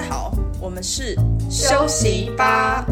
[0.00, 1.16] 家好，我们是
[1.50, 2.86] 休息吧。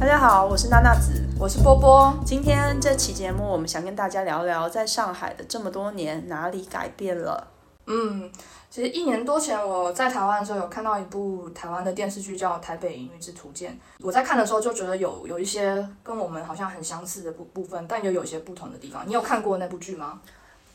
[0.00, 2.12] 大家好，我是娜娜子，我是波波。
[2.24, 7.46] 今天这期节目，我们想跟大家聊聊，在上海的这么多年，哪里改变了？
[7.86, 8.28] 嗯，
[8.68, 13.78] 其实一年多前我在台湾的时候，有看到一部台湾的电视剧叫《台北女子图鉴》。
[14.04, 19.04] 我在看的时候就觉得有有一些跟我们好像很相似的部部分，但又有一些不同的地方。
[19.06, 20.20] 你有看过那部剧吗？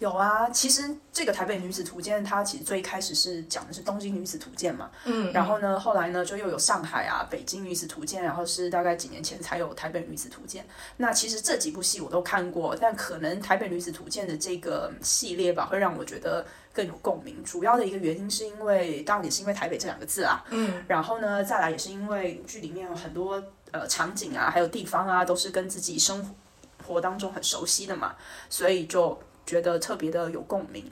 [0.01, 10.65] 有啊，其实这个台北女子图鉴，它其实最开始是讲的是东京女子图鉴嘛，嗯，然后呢，后来呢就又有上海啊、北京女子图鉴，然后是大概几年前才有台北女子图鉴。
[10.97, 16.43] 那其实这几部戏我都看过，但可能台北女子图鉴的这个系列吧，会让我觉得
[16.73, 17.43] 更有共鸣。
[17.43, 26.35] 主要的一个原因是因为，当然也是因为台北这两个字啊，嗯，然后呢，再来也是因为剧里面有很多呃场景啊，还有地方啊，都是跟自己生
[26.87, 28.15] 活当中很熟悉的嘛，
[28.49, 29.21] 所以就。
[29.45, 30.89] 觉得特别的有共鸣，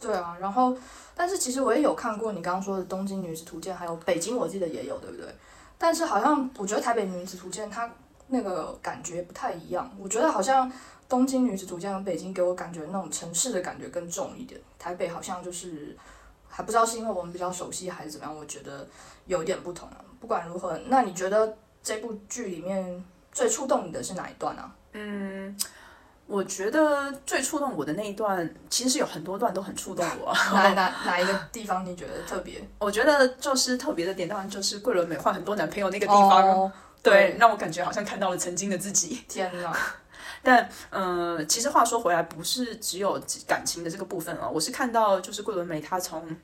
[0.00, 0.76] 对啊，然后
[1.14, 5.26] 但是其实我也有看过你刚刚说的《东京女子图鉴》，还有北京，我记得也有，对不对？
[5.78, 7.90] 但是好像我觉得《台北女子图鉴》它
[8.28, 10.70] 那个感觉不太一样，我觉得好像
[11.08, 15.96] 《东京女子图鉴》和北京给我感觉那种城市的感觉更重一点，台北好像就是
[16.48, 18.86] 还不知道是因为我们比较熟悉还是怎么样，我觉得
[19.26, 19.96] 有点不同啊。
[20.20, 24.74] 不管如何，那你觉得这部剧里面最触动你的是哪一段啊？
[24.92, 25.56] 嗯。
[26.26, 30.32] 我觉得最触动我的那一段，其实是有很多段都很触动我。
[30.54, 32.66] 哪哪哪一个地方你觉得特别？
[32.78, 39.22] 我觉得就是特别的点，当然就是桂纶镁换很多男朋友那个地方，哦、对，对，让我感觉好像看到了曾经的自己。
[39.28, 39.76] 天哪！
[40.42, 44.48] 但嗯、呃，其实话说回来，不是只有感情的这个部分啊。
[44.48, 46.34] 我是看到就是桂纶镁她从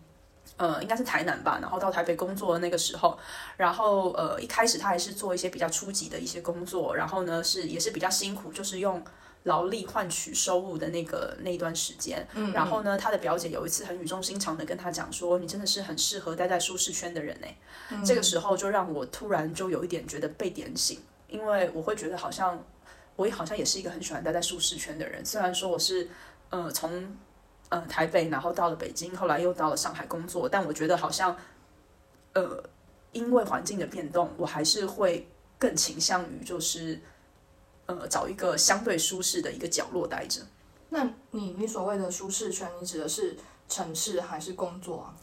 [0.58, 3.18] 呃应该是台南吧，然后到台北工作的那个时候，
[3.56, 9.02] 然后呃一开始她还是做一些比较初级的一些工作，然后呢是也是比较辛苦，就是用。
[9.44, 17.46] 劳力换取收入的那个那一段时间，嗯，然后呢，他的表姐有一次很语重心长的跟他讲说：“你真的是很适合待在舒适圈的人呢。”
[17.90, 22.62] 嗯，这个时候就让我突然就有一点觉得被点醒，因为我会觉得好像
[23.16, 25.24] 我也好像也是一个很喜欢待在舒适圈的人。
[25.24, 26.08] 虽然说我是
[26.50, 27.16] 呃从
[27.70, 31.34] 呃台北然后到了北京，后来又到了上海工作，但我觉得好像
[32.34, 32.62] 呃
[33.12, 35.26] 因为环境的变动，我还是会
[35.58, 37.00] 更倾向于就是。
[37.88, 40.42] 呃，找一个相对舒适的一个角落待着。
[40.90, 43.34] 那你你所谓的舒适圈，你指的是
[43.66, 45.16] 城市还是工作啊？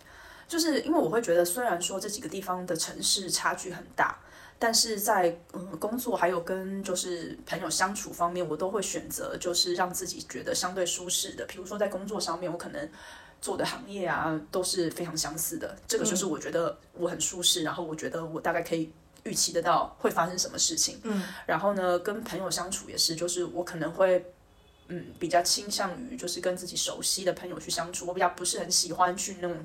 [0.48, 4.20] 就是因为我会觉得，虽然说这几个地方的城市差距很大，
[4.58, 11.46] 但是在嗯工作还有跟就是朋友相处方面，我都会选择就是让自己觉得相对舒适的。
[11.46, 12.90] 比如说在工作上面，我可能
[13.40, 18.92] 做的行业啊都是非常相似的，这个就是我觉得我很舒适，嗯、然后我觉得我大概可以。
[19.26, 24.24] 预期得到会发生什么事情，嗯，然后呢，跟朋友相处也是，就是我可能会，
[24.88, 29.58] 嗯，比较倾向于就是跟自己熟悉的朋友去相处，我比较不是很喜欢去那种，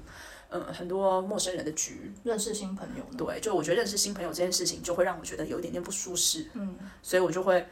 [0.49, 3.05] 嗯，很多陌生人的局，认识新朋友。
[3.19, 7.67] 对，就我觉得认识新朋友这件事情就会让我觉得有一点点不舒适，嗯，所以我就会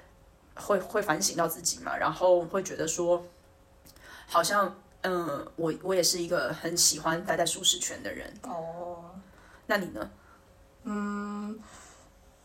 [0.56, 3.27] 会会反省到自己嘛，然后会觉得说，
[4.27, 8.31] 好像，嗯，我我也是一个很喜欢待在舒适圈的人。
[8.43, 9.19] 哦，
[9.65, 10.10] 那你呢？
[10.84, 11.59] 嗯。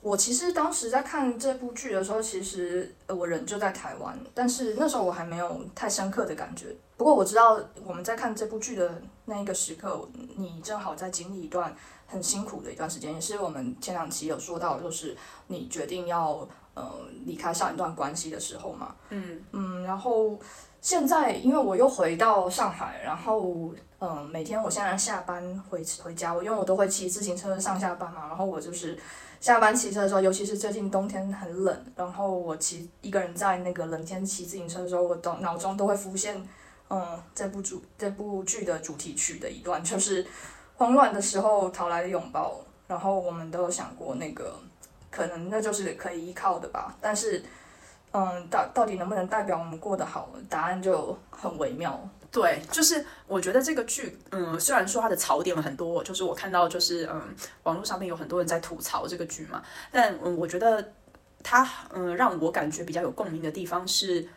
[0.01, 6.75] 我其实当时在看这部剧的时候，其实我人就在台湾，但是那时候我还没有太深刻的感觉。
[6.97, 10.05] 不过我知道我们在看这部剧的那一个时刻，
[10.35, 11.73] 你正好在经历一段
[12.05, 15.15] 很辛苦的一段时间，也是我们前两期有说到，就是
[15.47, 16.91] 你决定要呃
[17.25, 18.95] 离开上一段关系的时候嘛。
[19.09, 20.37] 嗯嗯，然后
[20.81, 28.97] 现在因为我又回到上海，然后嗯、呃、每天我现在下班回回家，我因为我都会骑自行车上下班嘛，然后我就是。
[29.43, 36.41] 下班骑车的时候，尤其是最近冬天很冷，然后我骑一个人在那个冷天骑自行车的时候，我都脑中都会浮现，
[36.89, 40.25] 嗯，这部主这部剧的主题曲的一段，就是
[40.77, 42.57] 慌乱的时候讨来的拥抱。
[42.87, 44.57] 然后我们都有想过，那个
[45.13, 47.43] 可能那就是可以依靠的吧，但是，
[48.11, 50.29] 嗯，到到底能不能代表我们过得好？
[50.49, 52.09] 答案就很微妙。
[52.31, 57.21] 对，就是我觉得这个剧，嗯，虽然说它的槽点很多，就是我看到就是嗯，
[57.61, 59.61] 网络上面有很多人在吐槽这个剧嘛，
[59.91, 60.93] 但嗯，我觉得
[61.43, 64.27] 它嗯让我感觉比较有共鸣的地方是，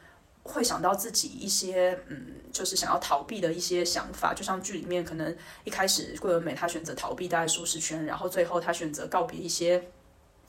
[0.43, 5.35] 会想到自己一些嗯，就是想要逃避的一些想法，就像剧里面可能
[5.65, 9.83] 一开始桂纶镁她选择逃避待在舒适圈，然后最后她选择告别一些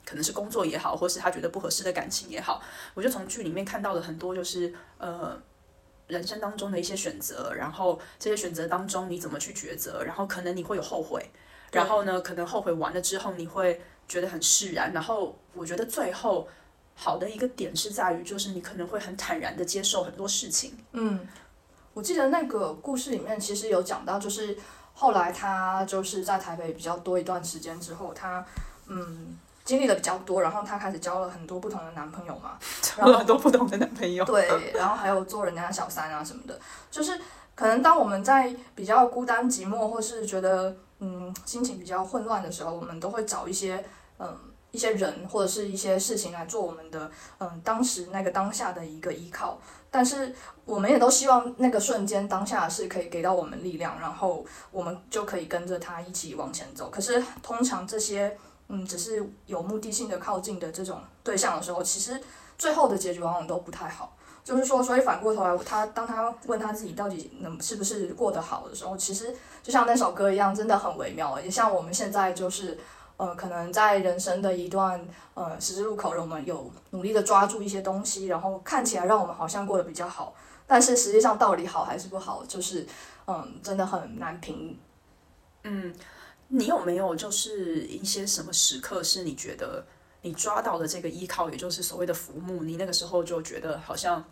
[0.08, 2.62] 可能是工作也好，或是他觉得不合适的感情也好，
[2.94, 5.38] 我就从剧里面看到了很多就是呃。
[6.08, 11.22] 人生当中的一些选择，然后这些选择当中你怎么去抉择，然后可能你会有后悔，
[11.70, 16.48] 然后呢，可能后悔完了之后你会觉得很释然，然后我觉得最后
[16.96, 20.78] 好的一个点是在于，就是你可能会很坦然的接受很多事情。
[20.94, 21.28] 嗯，
[21.94, 24.58] 我记得那个故事里面其实有讲到，就是
[24.94, 28.46] 后来他就是在台北比较多一段时间之后，他
[28.86, 36.58] 嗯经历的比较多，然后她开始交了很多不同的男朋友嘛， 交了很多不同的男朋友，对，然后还有做人家小三啊什么的，
[36.90, 37.20] 就是
[37.54, 43.84] 可能当我们在比较孤单寂寞，或是觉得嗯心情比较混乱的时候，我们都会找一些
[44.20, 44.36] 嗯
[44.72, 49.60] 一些人或者是一些事情来做我们的嗯当时那个当下的一个依靠。
[49.90, 50.36] 但是
[50.66, 56.90] 我们也都希望那个瞬间当下是可以给到我们力量，然后我们就可以跟着他一起往前走。
[56.90, 58.38] 可是通常这些
[58.68, 62.22] 嗯只是有目的性的靠近的这种对象的时候，其实
[62.58, 64.16] 最后的结局往往都不太好。
[64.44, 71.40] 就是说，所以反过头来，他当他问他自己到底能是不是过得好的时候，其实就像那首歌一样，真的很微妙。
[71.40, 72.78] 也像我们现在就是。
[73.18, 75.04] 呃，可能在人生的一段
[75.34, 80.36] 呃十字路口，我们有努力的抓住一些东西，然后看起来让我们好像过得比较好，
[80.68, 82.86] 但是实际上到底好还是不好，就是
[83.26, 84.78] 嗯，真的很难评。
[85.64, 85.92] 嗯，
[86.48, 89.86] 你有没有就是一些什么时刻是你觉得
[90.22, 94.24] 你抓到的这个依靠，也就是所谓的浮木，你那个时候就觉得好像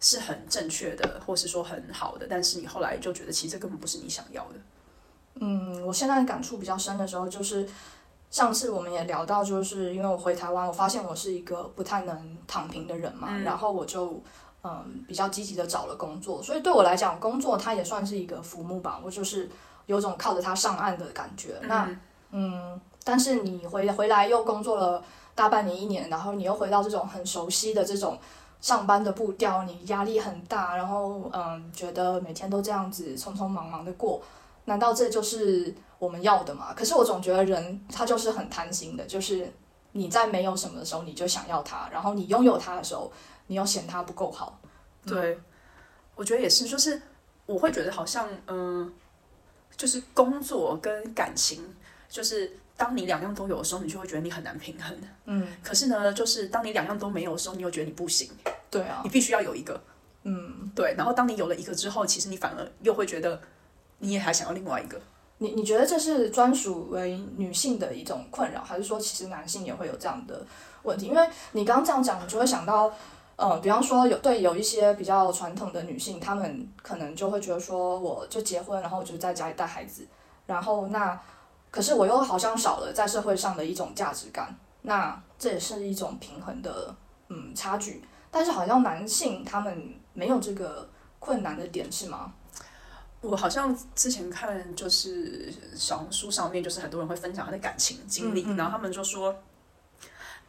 [0.00, 4.54] 是很正确的，或是说很好的，但是你后来就觉得其实这根本不是你想要的。
[5.34, 7.68] 嗯，我现在感触比较深的时候就是。
[8.30, 14.22] 上次我们也聊到，就是因为我回台湾，我发现我是一个不太能躺平的人嘛，嗯、然后我就
[14.62, 19.50] 嗯比较积极的找了工作，所以对我来讲，工作它也算是一个浮木吧，我就是
[19.86, 21.56] 有种靠着它上岸的感觉。
[21.62, 21.98] 嗯那
[22.30, 25.02] 嗯，但是你回回来又工作了
[25.34, 28.18] 大半年一年，然后你又回到这种很熟悉的这种
[28.60, 34.22] 上班的步调，你压力很大，然后嗯觉得每天都这样子匆匆忙忙的过，
[34.64, 35.74] 难道这就是？
[36.00, 39.52] 我们要的吗，可是我总觉得人他就是很贪心的，就是
[39.92, 43.12] 你在没有什么的时候你就想要他，然后你拥有他的时候，
[43.48, 44.58] 你又嫌他不够好。
[45.04, 45.38] 对，
[46.14, 47.02] 我觉得也是，就是
[47.44, 48.92] 我会觉得好像，嗯、呃，
[49.80, 51.64] 就是工作跟感情，
[52.06, 54.94] 就是当你两样都有的时候，你就会觉得你很难平衡。
[55.24, 58.28] 嗯，可是呢，就是当你两样都没有的时候，你又觉得你不行。
[58.70, 59.80] 对啊，你必须要有一个。
[60.24, 63.40] 嗯，对，然后当你有了一个之后，其实你反而又会觉得
[64.00, 65.00] 你也还想要另外一个。
[65.38, 70.44] 你你觉得这是专属为女性的一种困扰，还是说其实男性也会有这样的
[70.82, 71.06] 问题？
[71.06, 72.92] 因为你刚刚这样讲，你就会想到，
[73.40, 80.06] 呃，比方说有对有一些比较传统的女性，她们可能就会觉得说，我就结婚，然后我就在家里带孩子，
[80.44, 81.18] 然后那
[81.70, 86.94] 可是我又好像少了在社会上的一种价值感，那这也是一种平衡的
[87.28, 88.04] 嗯差距。
[88.30, 90.86] 但是好像男性他们没有这个
[91.18, 92.34] 困难的点，是吗？
[93.22, 99.34] 我好像之前看就是小红书上面，就是很多人会分享他的感情经历，嗯嗯、然后他们就说，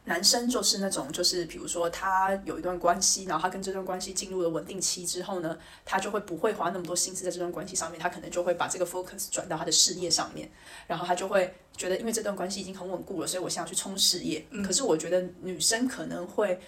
[0.04, 10.50] 男生就是那种就是比如说他有一段关系，然后他跟这段关系进入了稳定期之后呢，他就会不会花那么多心思在这段关系上面，他可能就会把这个 focus 转到他的事业上面，
[10.86, 14.44] 然后他就会觉得因为这段关系已经很稳固了，所以我想要去冲事业。
[14.50, 16.58] 嗯、可是我觉得女生可能会。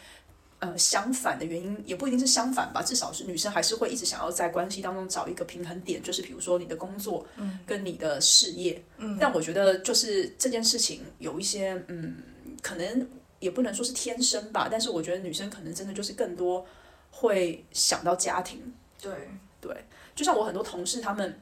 [0.60, 7.26] 呃，相反的原因也不一定是相反吧，至少是女生还是会一直想要在关系当中找一个平衡点，就是比如说你的工作，
[7.66, 12.16] 跟你的事业，嗯，但我觉得就是这件事情有一些，嗯，
[12.62, 13.06] 可能
[13.44, 16.64] 也不能说是天生吧，但是我觉得女生可能真的就是更多
[17.10, 19.12] 会想到家庭，对
[19.60, 19.84] 对，
[20.14, 21.40] 就像我很多同事他们，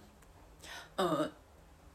[0.97, 1.30] 呃。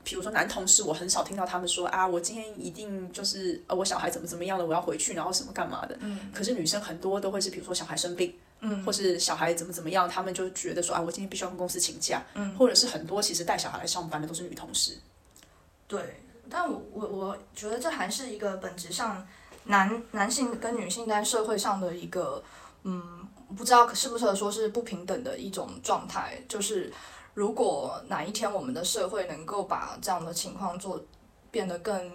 [0.10, 5.98] 比如说男同事，我很少听到他们说啊，我今天一定就是呃，我小孩怎么怎么样的，我要回去，然后什么干嘛的。
[6.00, 6.32] 嗯。
[6.34, 14.98] 可是女生很多都会是，比如说小孩生病，嗯，或是小孩怎么怎么样，他们就觉得说啊，我今天必须要跟公司请假，嗯，或者是很多其实带小孩来上班的都是女同事。
[15.90, 19.28] 对，但我我我觉得这还是一个本质上
[19.68, 22.44] 男男性跟女性在社会上的一个
[22.84, 26.92] 嗯，不知道适不适合说是不平等的一种状态，就是。
[27.38, 31.00] 如果哪一天我们的社会能够把这样的情况做
[31.52, 32.12] 变得更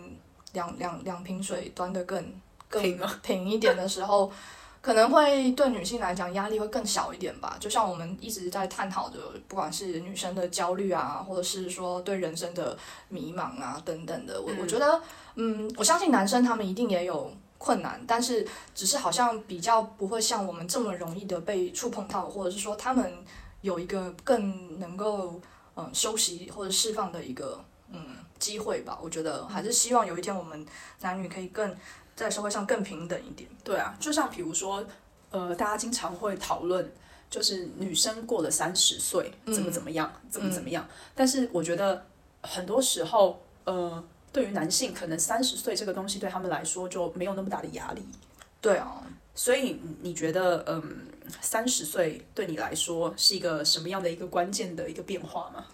[0.52, 2.20] 两两两瓶水端得更
[2.68, 4.32] 更平一点的时候，
[4.80, 7.56] 可能会对女性来讲压力会更小一点吧。
[7.60, 12.76] 就像我们一直在探讨的，不管是女生的焦虑啊，或者是说对人生的
[13.08, 15.00] 迷茫啊等等的，我我觉得，
[15.36, 17.32] 嗯，我相信男生他们一定也有
[17.62, 23.24] 困难，但是只是好像比较不会像我们这么容易的被触碰到，或者是说他们。
[23.62, 25.40] 有一个更能够
[25.76, 30.66] 嗯休息或者释放的一个嗯机会吧，我觉得还是希望有一天我们
[31.00, 31.72] 男女可以更
[32.16, 33.48] 在社会上更平等一点。
[33.62, 34.84] 对啊，就像比如说，
[35.30, 36.92] 呃，大家经常会讨论，
[37.30, 40.84] 就是女生过了三十岁怎么怎么样，嗯、怎么怎么样。
[41.14, 42.04] 但是我觉得
[42.42, 48.02] 很多时候，呃，对于男性，可能三十岁这个东西对他们来说就没有那么大的压力。
[48.60, 49.02] 对啊，
[49.34, 50.90] 所以你觉得，嗯、呃？
[51.40, 55.64] 三十岁对你来说是一个什么样的一个关键的一个变化吗？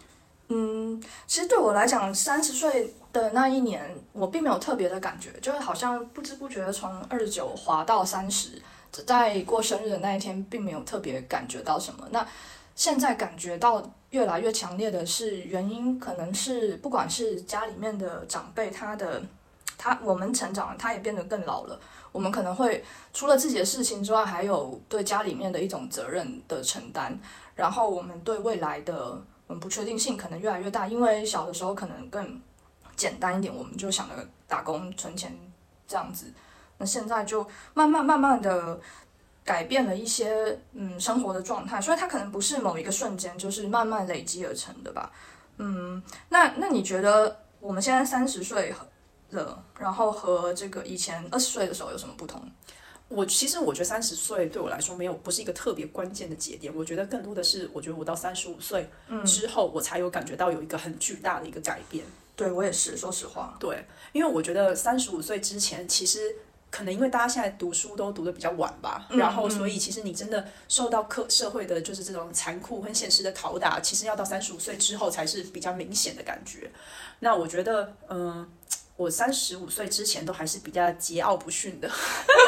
[0.48, 8.60] 嗯，其实对我来讲，三十岁的那一年，我并没有特别的感觉，就是好像不知不觉从二十九滑到三十，
[9.06, 12.06] 在过生日的那一天，并没有特别感觉到什么。
[12.10, 12.26] 那
[12.74, 19.22] 现在感觉到越来越强烈的是原因，可能是不管是家里面的长辈，他的
[19.76, 21.78] 他我们成长了，他也变得更老了。
[22.12, 27.18] 我们可能会除了自己的事情之外，还有对家里面的一种责任的承担，
[27.54, 29.22] 然后我们对未来的。
[29.50, 32.38] 嗯，不确定性可能越来越大，因为小的时候可能更
[32.94, 34.14] 简单一点，我们就想着
[34.46, 35.34] 打工存钱
[35.86, 36.26] 这样子。
[36.76, 38.78] 那现在就慢慢慢慢的
[39.49, 45.11] 改变了一些嗯生活的状态，所以它可能不是某一个瞬间，就是慢慢累积而成的吧。
[45.57, 48.75] 嗯，那那你觉得我们现在三十岁
[49.31, 52.43] 了，然后和这个以前二十岁的时候有什么不同？
[53.09, 58.87] 我其实我觉得三十岁对我来说没有不是一个特别关键的节点，我觉得更多的是，我觉得我到三十五岁
[59.25, 62.05] 之后，我才有感觉到有一个很巨大的一个改变。
[62.05, 63.57] 嗯、对我也是，说实话。
[63.59, 66.21] 对，因为我觉得三十五岁之前，其实
[66.70, 76.70] 可能因为大家现在读书都读的比较晚吧，嗯、然后所以其实你真的受到课社会的就是这种残酷和现实的拷打，其实要到三十五岁之后才是比较明显的感觉。
[77.20, 78.48] 那我觉得，嗯、呃。
[78.98, 81.88] 我三十五岁之前都还是比较桀骜不驯的，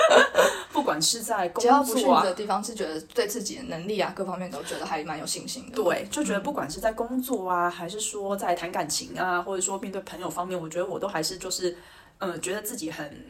[0.72, 5.76] 不管是在工作啊，桀骜不驯的地方是觉得对自己的能力啊各方面都觉得还蛮有信心的。
[5.76, 11.70] 对，就觉得不管是在工作啊，嗯、还是说在谈感情啊，或者说面对朋友方面，我觉得我都还是就是，
[12.18, 13.24] 嗯、呃，觉得自己很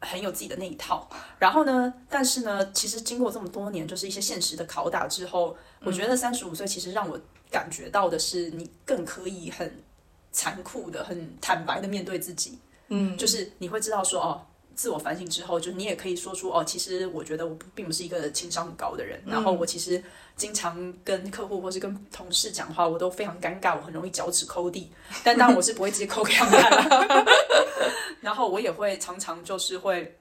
[0.00, 1.08] 很有自己的那一套。
[1.38, 9.82] 然后呢，但是呢，其实经过这么多年，就是一些现实的拷打之后，我觉得三十五岁其实让我感觉到的是，你更可以很。
[10.30, 14.46] 残酷的、很坦白的面对自己，嗯，就是你会知道说哦，
[14.78, 20.00] 自我反省之后，就是你也可以说出哦，其实我觉得我并不是一个情商很高的人，嗯、然后我其实
[20.36, 24.88] 经常跟客户或是跟同事讲话，我都非常尴尬，我很容易脚趾抠地，
[25.24, 27.26] 但当然我是不会直接抠给他们看，
[28.22, 30.16] 然后我也会常常就是会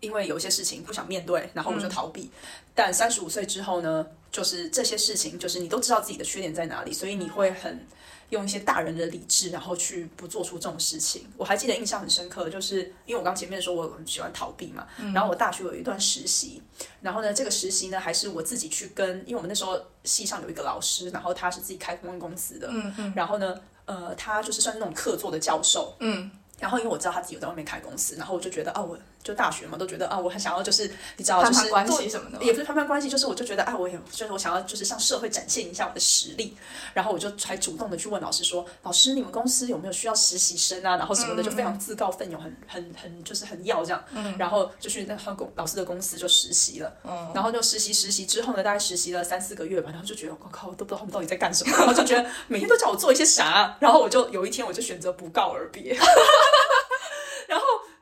[0.00, 2.22] 因为有些事情不想面对，然后我就逃避。
[2.22, 2.30] 嗯、
[2.74, 7.86] 但三十五岁之后呢，就是这些事情，就是你都知道自己的缺点在哪里，所以你会很。
[8.30, 11.26] 用一些大人的理智，然后去不做出这种事情。
[11.36, 16.62] 我还记得印象很深刻，就是因为我刚前面说我很喜欢逃避嘛，嗯、然后我大学有一段实习，
[17.00, 28.98] 然后呢，这个实习呢还是我自己去跟，因为我们那时候系上有一个老师，然后他是自己开公关公司的，嗯嗯，然后呢，呃，他就是算是那种客座的教授，嗯，然后因为我知道他自己有在外面开公司，然后我就觉得啊我。
[29.26, 36.56] 就大学嘛，都觉得啊，我很想要，就是你知道，就是攀攀关系什么的，也不是攀攀关系，就是我就觉得啊，我也就是我想要，就是向社会展现一下我的实力，
[36.94, 40.96] 然后我就还主动的去问老师说，老师，你们公司有没有需要实习生啊？
[40.96, 55.96] 然后什么的，就非常自告奋勇，很很很就是很要这样，嗯，然后就去那他公老师的公司就实习了，嗯，然后就实习实习之后呢，大概实习了三四个月吧，然后就觉得我靠，我都不知道他们到底在干什么，然后就觉得每天都叫我做一些啥，然后我就有一天我就选择不告而别，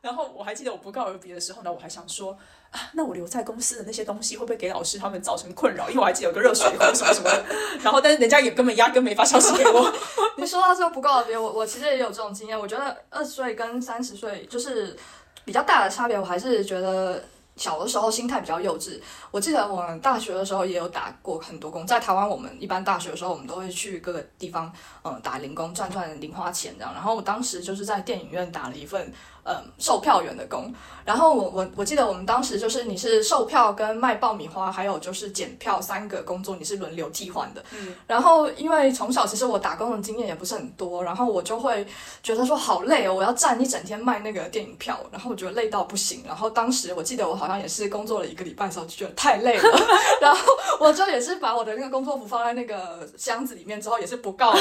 [0.04, 0.30] 然后。
[0.36, 2.36] 我还记得我不告而别的时候呢，我还想说
[2.70, 5.88] 啊，那我留在公司的那些东西会不会给老师他们造成困扰？
[5.88, 7.44] 因为我还记得有个热水壶什么什么的。
[7.82, 9.92] 然后但是人家也根本压根没发消息给我。
[10.36, 12.58] 你说到这个不告而别，我我其实也有这种经验。
[12.58, 14.96] 我觉得二十岁跟三十岁就是
[15.44, 17.22] 比较大的差别，我还是觉得。
[17.56, 24.72] 小的时候心态比较幼稚，我记得我们大学的时候也有打过很多工，在台湾我们一般大学的时候，我们都会去各个地方，
[25.04, 26.92] 嗯，打零工赚赚零花钱这样。
[26.92, 29.12] 然后我当时就是在电影院打了一份，
[29.44, 30.74] 嗯，售票员的工。
[31.04, 37.62] 然后我我我记得我们当时就是你是售票跟卖爆米花，还有就是检票三个工作你是轮流替换的。
[37.72, 37.94] 嗯。
[38.06, 41.86] 然后因为从小其实我打工的经验也不是很多，然后我就会
[42.20, 46.24] 觉得说好累哦，我要站一整天卖那个电影票，然后我觉得累到不行。
[46.26, 47.44] 然后当时我记得我。
[47.44, 49.78] 好像也是工作了一个礼拜的时候就觉得太累了，
[50.18, 50.40] 然后
[50.80, 54.54] 我就也是把我的那个工作服放在那个箱子里面，之后也是不告。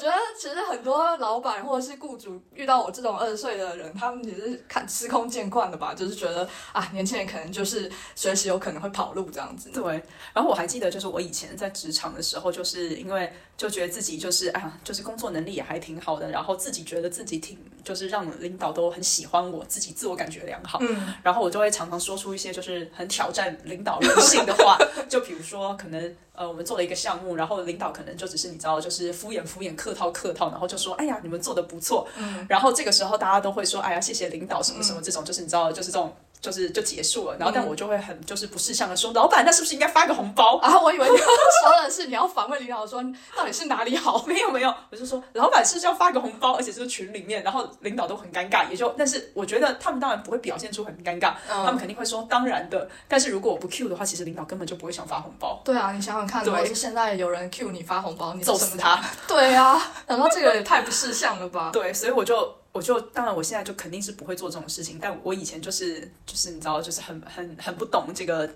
[0.00, 9.68] 我觉得其实很多老板或者是雇主遇到我这种二十岁的人，他们也是看司空见惯的吧，就是觉得啊，年轻人可能就是随时有可能会跑路这样子。
[9.68, 10.02] 对。
[10.32, 13.30] 然后我还记得，就是我以前在职场的时候，就是因为
[13.60, 20.78] 就觉得自己就是啊，就是工作能力也还挺好的，然后自己觉得自己挺就是让领导都很喜欢我，自己自我感觉良好。
[20.80, 21.12] 嗯。
[21.22, 24.78] 然后我就会常常说出一些就是很挑战领导人性的话，
[25.10, 26.16] 就比如说可能。
[26.32, 32.08] 呃，我们做了一个项目，然后领导可能就只是你知道，就是敷衍敷衍、客套客套，然后就说，哎呀，你们做的不错。
[32.16, 32.46] 嗯。
[32.48, 40.56] 然后这个时候大家都会说，哎呀，谢谢领导什么什么这种，嗯、就是你知道，就是这种就是就结束了，然后但我就会很就是不识相的说，老板，那是不是应该发个红包？
[40.58, 43.02] 啊，我以为你 说的是你要反问领导说
[43.36, 44.24] 到底是哪里好？
[44.26, 52.88] 没有没有，我就说老板是不是要发个红包，而且是群里面，然后领导都很尴尬，也就但是我觉得他们当然不会表现出很尴尬，嗯、他们肯定会说当然的。
[53.06, 55.60] 但是如果我不 Q 的话，其实领导根本就不会想发红包。
[55.64, 58.98] 对啊，你想想看，如果是现在有人 Q 你发红包，你揍死他。
[59.28, 61.70] 对啊，难道这个也太不识相了吧？
[61.72, 62.54] 对，所以我就。
[62.72, 68.48] 我就当然，我现在就肯定是不会做这种事情，但我以前就是就是你知道，就是很很很不懂这个，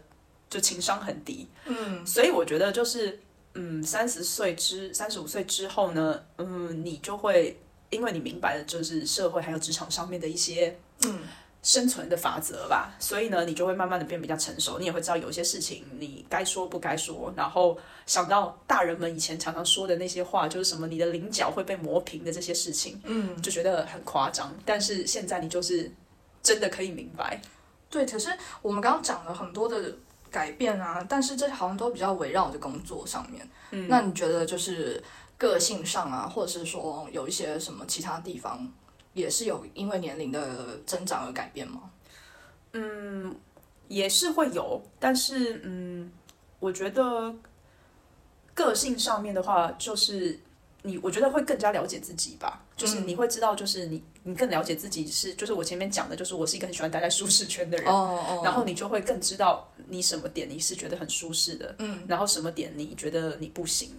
[0.48, 1.48] 就情商很低。
[1.66, 3.20] 嗯，所以我觉得就是
[3.54, 7.58] 嗯，三十岁之三十五岁之后呢，嗯，你就会
[7.90, 11.20] 因为你明白了，就是社会还有职场上面的一些嗯。
[11.64, 24.54] 生存的法则吧，所以呢，你就会慢慢的变比较成熟，你也会知道有些事情你该说不该说，然后想到大人们以前常常说的那些话，就是什么你的棱角会被磨平的这些事情，嗯，就觉得很夸张。
[24.66, 25.90] 但是现在你就是
[26.42, 27.40] 真的可以明白，
[27.88, 28.04] 对。
[28.04, 28.28] 可是
[28.60, 29.96] 我们刚刚讲了很多的
[30.30, 33.48] 改变啊，但是这好像都比较围绕着工作上面。
[33.70, 35.02] 嗯，那你觉得就是
[35.38, 38.70] 个性上啊，或者是说有一些什么其他地方？
[39.14, 41.90] 也是有因为年龄的增长而改变吗？
[42.72, 43.34] 嗯，
[43.88, 46.12] 也是会有，但是嗯，
[46.58, 47.34] 我觉得
[48.52, 50.38] 个性上面的话，就是
[50.82, 52.60] 你，我觉得会更加了解自己吧。
[52.76, 57.86] 就是你会知道，就是你，你更了解自己是，就是我前面讲的，就是我是一个很喜欢待在舒适圈的人。
[57.86, 58.40] 哦哦。
[58.44, 63.94] 然后你就会更知道你什么点你是觉得很舒适的，嗯，然后什么点你觉得你不行，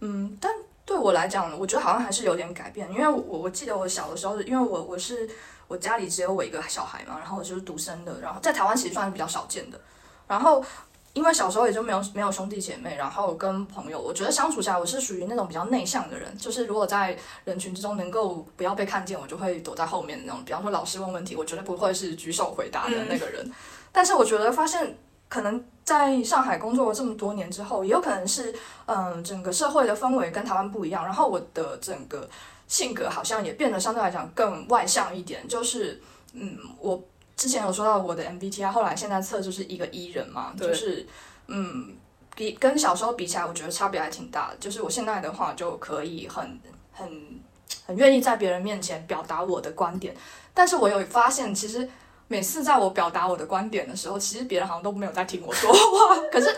[0.00, 0.52] 嗯，但。
[0.84, 5.28] 对我来讲，我觉得好像还是有点改变，因为我我记得我小的时候，因为我我是
[5.68, 9.80] 我家里只有我一个小孩嘛，然后我就是独生的，然后在台湾其实算是比较少见的。
[10.26, 10.64] 然后
[11.12, 20.44] 因为小时候也就没有没有兄弟姐妹，然后跟朋友，我觉得相处下来我是属于那种比较内向的人，就是如果在人群之中能够不要被看见，我就会躲在后面的那种。
[20.44, 23.46] 比方说老师问问题，我绝对不会是举手回答的那个人。
[23.46, 23.52] 嗯、
[23.92, 24.98] 但是我觉得发现。
[25.32, 28.54] 可能在上海工作了这么多年之后，也有可能是，
[28.86, 32.28] 嗯，整个社会的氛围跟台湾不一样，然后我的整个
[32.68, 35.46] 性格好像也变得相对来讲更外向一点。
[35.48, 36.00] 就是，
[36.34, 37.02] 嗯，我
[37.36, 41.04] 之前有说到我的 MBTI，后来现在测就是一个 E 人嘛，就是，
[41.48, 41.96] 嗯，
[42.36, 44.56] 比跟小时候比起来，我觉得差别还挺大的。
[44.60, 46.60] 就是我现在的话，就可以很
[46.92, 47.08] 很
[47.84, 50.14] 很愿意在别人面前表达我的观点，
[50.54, 51.90] 但是我有发现，其实。
[52.32, 56.16] 每次在我表达我的观点的时候，其实别人好像都没有在听我说话。
[56.32, 56.56] 可是，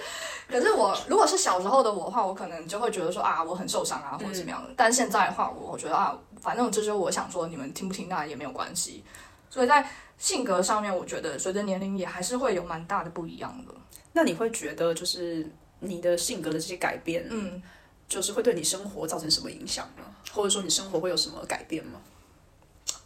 [0.48, 4.70] 可是我如果是小时候的我的话，我可能就会觉得说啊，我很受伤啊，或者怎么样的。
[4.70, 9.02] 嗯、但现在的话，我我觉得啊，反正这就是我想说，你们听不听那也没有关系。
[9.50, 9.84] 所以在
[10.16, 13.74] 性格上面，我觉得随着年龄也还是会有蛮大的不一样的。
[14.12, 15.44] 那你会觉得就是
[15.80, 17.60] 你的性格的这些改变，嗯，
[18.08, 20.04] 就是会对你生活造成什么影响吗？
[20.32, 21.98] 或者说你生活会有什么改变吗？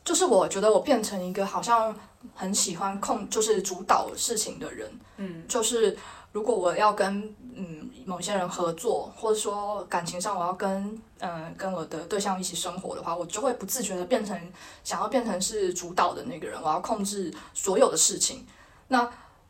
[0.08, 1.94] 就是我觉得我变成一个好像
[2.34, 4.90] 很喜欢控，就是主导事情的人。
[5.18, 5.94] 嗯，就是
[6.32, 7.22] 如果我要跟
[7.54, 10.70] 嗯某些人合作，或者说感情上我要跟
[11.18, 14.34] 嗯、呃、跟我的对象一起生活的话，我就会不自觉的变成
[14.82, 18.46] 想要变成是主导的那个人，我要控制所有的事情。
[18.88, 19.06] 那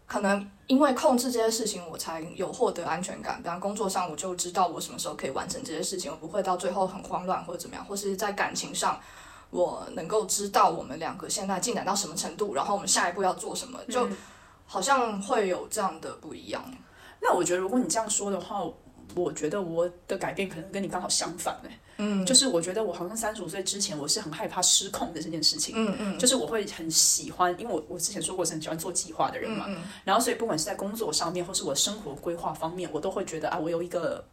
[0.08, 3.40] 可能因为控制这些事情，我才有获得安全感。
[3.40, 9.00] 比方工作上，我就知道我什么时候可以完成这些事情，我不会到最后很慌乱或者怎么样，或是在感情上。
[9.50, 14.06] 我能够知道我们两个现在进展到什么程度，然后我们下一步要做什么，就
[14.66, 16.62] 好像会有这样的不一样。
[16.66, 16.76] 嗯。
[17.20, 18.62] 那我觉得，如果你这样说的话，
[19.14, 21.78] 我觉得我的改变可能跟你刚好相反哎。
[22.00, 25.74] 嗯，就是我觉得我好像三十五岁之前，我是很害怕失控的这件事情。
[25.76, 29.64] 嗯嗯，就是我会很喜欢，因为我我之前说过是很喜欢做计划的人嘛。
[29.66, 29.82] 嗯嗯。
[30.04, 34.24] 然后，所以不管是在工作上面，或是我生活规划方面，我都会觉得啊，我有一个。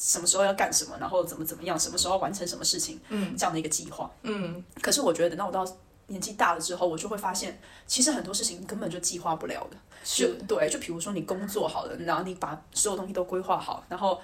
[0.00, 4.64] 什么时候要干什么，然后怎么怎么样，什么时候要完成什么事情，嗯，这样的一个计划，嗯。
[4.80, 9.76] 可是我觉得等到我到年纪大了之后，我就会发现，其实很多事情根本就计划不了的。
[10.02, 14.18] 是，对，就比如说你工作好了，然后你把所有东西都规划好，然后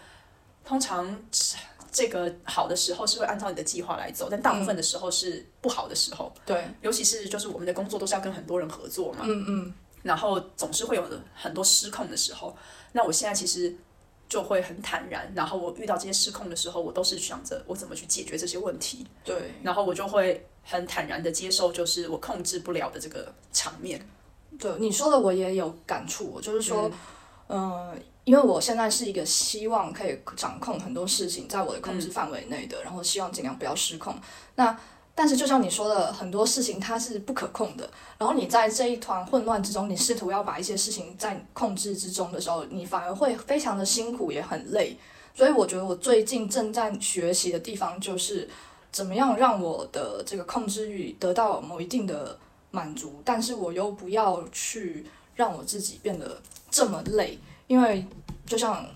[0.65, 1.15] 通常
[1.93, 6.33] 这个好的时候是会按照你的计划来走，但大部分的时候是不好的时候。
[6.47, 12.57] 对，尤其是就是我们的工作都是要跟很多人合作嘛，嗯嗯，然后总是会有很多失控的时候。
[12.93, 13.77] 那我现在其实。
[14.29, 19.07] 就会很坦然，然后我遇到这些失控的时候，我都是想着我怎么去解决这些问题。
[19.25, 24.05] 对，然后我就会很坦然的接受，就是我控制不了的这个场面。
[24.59, 26.91] 对，你说的我也有感触，就是说，
[27.49, 34.19] 嗯、呃，因为我现在是一个希望可以掌控很多事情在我的控制范围内的，嗯、然后希望尽量不要失控。
[34.55, 34.77] 那
[35.19, 37.89] 但是，就像你说的，很多事情它是不可控的。
[38.19, 44.95] 然后你在这一团混乱之中，你试图要把一些事情在控制之中的时候，你反而会非常的辛苦，也很累。
[45.35, 48.47] 所以，我觉得我最近正在学习的地方，就是
[48.93, 52.39] 怎么样让我的这个控制欲得到某一定的
[52.71, 56.39] 满足，但是我又不要去让我自己变得
[56.71, 58.07] 这么累，因为
[58.45, 58.87] 就像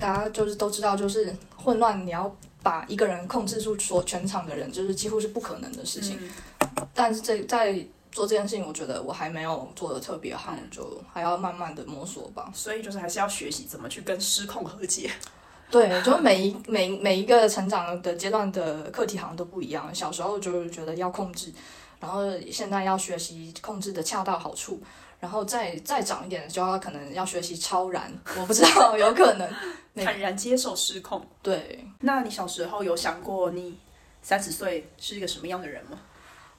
[0.00, 6.18] 大家就是都知道，就是混乱，你要把一个人控制住所全场的人，就是几乎是不可能的事情。
[6.58, 7.72] 嗯、但是这在
[8.12, 12.50] 做这件事情，我觉得我还没有做的特别好，嗯、就还要慢慢的摸索吧。
[12.54, 15.10] 所以就是还是要学习怎么去跟失控和解。
[15.70, 19.94] 对，就每一每每一个成长的阶段的课题好像都不一样。
[19.94, 21.52] 小时候就是觉得要控制，
[22.00, 24.80] 然后现在要学习控制的恰到好处，
[25.20, 28.12] 然后再再长一点就要可能要学习超然。
[28.36, 29.48] 我不知道，有可能
[30.02, 31.24] 坦然接受失控。
[31.42, 33.78] 对，那你小时候有想过你
[34.22, 35.98] 三十岁是一个什么样的人吗？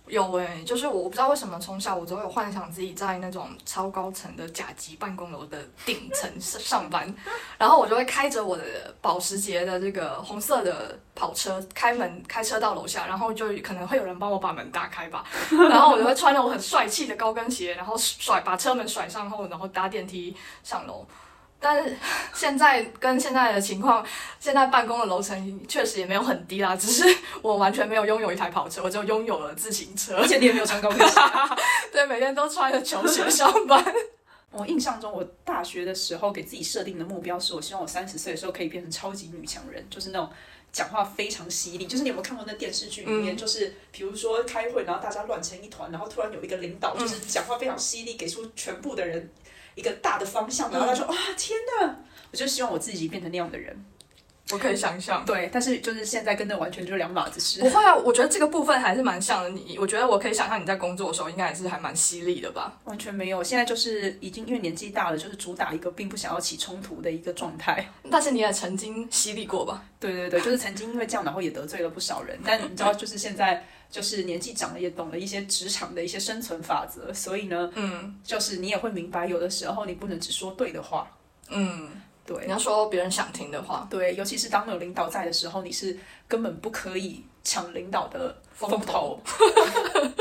[0.08, 7.14] 有诶、欸，就是我不知道为什么从小我都有幻想自己在那种超高层的甲级办公楼的顶层 上班，
[7.58, 8.64] 然后我就会开着我的
[9.02, 15.24] 保时捷的这个红色的跑车，开门开车到楼下，然后就可能会有人帮我把门打开吧，
[15.70, 21.06] 然后我就会穿着我很帅气的高跟鞋，然后甩把车门甩上后，然后搭电梯上楼。
[21.64, 21.96] 但是
[22.34, 24.04] 现在跟现在的情况，
[24.40, 27.06] 现在办公的楼层确实也没有很低啦，只是
[27.44, 31.16] 我完全没有拥有一台跑车，我就拥有了自行车，而且你也没有穿高跟鞋，
[31.94, 33.86] 对，每天都穿着球鞋上班。
[34.50, 40.28] 我印象中，我大学的时候给自己设定的目标是，我希望我三十岁的时候可以变成超级女强人，就是那种
[40.74, 41.86] 讲话非常犀利。
[41.86, 49.30] 就是你有没有看过那电视剧里面，嗯、就是比如说开会，然后大家乱成一团，然后突然有一个领导，就是讲话非常犀利，给出全部的人。
[49.76, 51.96] 一个大的方向，然后他说：“哇、嗯，天哪！”
[52.32, 53.86] 我就希望我自己变成那样的人。
[54.52, 57.62] 我可以想象，对，但是就是现在跟那完全就是两码子事。
[57.62, 59.50] 不会啊，我觉得这个部分还是蛮像的。
[59.52, 62.78] 你，我觉得我可以想象你在工作的时候，应该还是还蛮犀利的吧？
[62.84, 67.88] 完全没有，现在就是已经因为年纪大了，就是主打一个并不想要起冲突的一个状态。
[68.10, 69.86] 但是你也曾经犀利过吧？
[70.02, 72.38] 对对对，就是曾经因为这样，然后也得罪了不少人。
[72.44, 73.66] 但你知道，就是现在。
[73.92, 81.12] 就是年纪长了，也懂了一些职场的一些生存法则，所以呢，嗯，就是你也会明白，有的时候你不能只说对的话，
[81.50, 81.90] 嗯，
[82.26, 89.44] 对，你要说别人想听的话，对，尤其是当有领导在的时候，你是根本不可以抢领导的风头，风
[89.94, 90.12] 头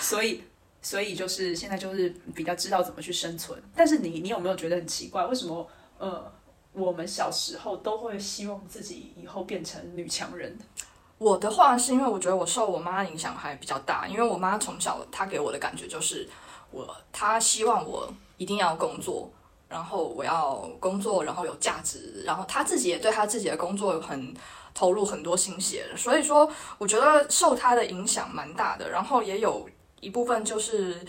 [0.00, 0.42] 所以，
[0.82, 3.56] 所以就是现在就是比较知道怎么去生存。
[3.76, 6.32] 但是你，你有没有觉得很奇怪，为什么，呃，
[6.72, 10.58] 我们小时候都会希望自己以后变成女强人？
[11.18, 16.28] 我的话是因为我觉得我受我妈影响还比较大，因为我妈从小她给我的感觉就是
[16.70, 19.28] 我，她希望我一定要工作，
[19.68, 24.32] 然后我要工作，然后有价值，然后她自己也对她自己的工作很
[24.72, 29.68] 投入很多心血，所以说我觉得受她的影响蛮大的，然后也有
[30.00, 31.04] 一部分就是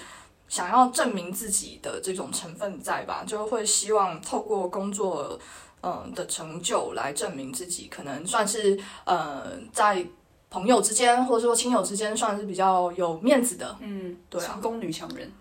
[0.48, 5.40] 想要证明自己的这种成分在吧，就会希望透过工作。
[5.82, 10.06] 嗯的成就来证明自己，可能算是呃在
[10.50, 13.78] 朋友之间或者说亲友之间算是比较有面子的。
[13.80, 15.32] 嗯，对啊，成功女强人，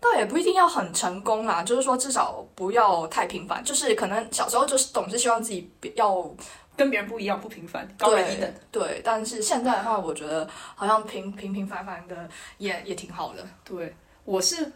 [0.00, 3.62] 倒也不一定要很成功啦，就是说至少不要太平凡。
[3.64, 6.28] 就是可能小时候就是总是希望自己要
[6.76, 8.54] 跟别人不一样，不平凡，高人一等。
[8.70, 12.28] 对，但是现在的话，我觉得好像平平平凡凡的
[12.58, 13.46] 也也挺好的。
[13.64, 14.70] 对，我是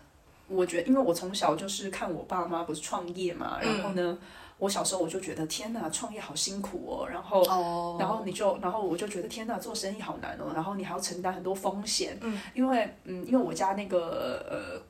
[0.47, 4.03] 我觉得，因为我从小就是看我爸妈不是创业嘛，然后呢。
[4.03, 4.19] 嗯
[4.61, 8.01] 我小时候我就觉得天哪，创业好辛苦哦，然后，oh.
[8.01, 14.81] 然后你就，然后我就觉得天哪，做生意好难哦，然后你还要承担很多风险，嗯，因为，嗯，因为我家那个呃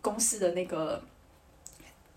[0.00, 1.02] 公司的那个。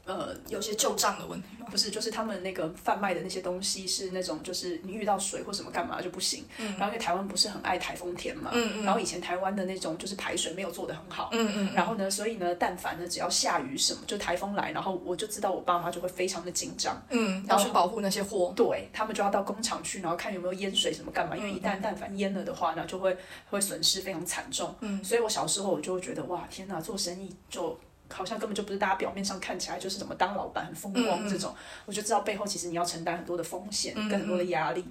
[0.06, 1.68] 呃，有些旧账的问题吗？
[1.72, 6.44] 不是，就是他们那个贩卖的那些东西是那种，就是你遇到水或什么干嘛就不行。
[6.58, 6.66] 嗯。
[6.78, 8.52] 然后因为台湾不是很爱台风天嘛。
[8.54, 8.84] 嗯嗯。
[8.84, 11.30] 然后以前台湾的那种就是排水没有做得很好。
[11.32, 11.74] 嗯嗯。
[11.74, 17.02] 然后呢，所以呢，但凡呢只要下雨什么，就台风来，然后我就知道我爸妈就会非常的紧张。
[17.10, 17.42] 嗯。
[17.48, 18.52] 要去保护那些货。
[18.58, 23.16] 对，他们就要到工厂去，然后看有没有淹水什么干嘛，因为一旦但凡淹了的话呢，就会
[23.50, 24.76] 会损失非常惨重。
[24.82, 25.02] 嗯。
[25.02, 27.80] 所以我小时候我就会觉得哇，天哪，做生意就。
[28.12, 31.54] 好像根本就不是大家表面上看起来就是怎么当老板很风光这种，
[31.86, 34.86] 我就知道背后其实你要承担很多的风险跟很多的压力，